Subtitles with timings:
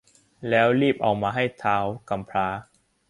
[0.49, 2.47] แล้วรีบเอามาให้ท้าวกำพร้า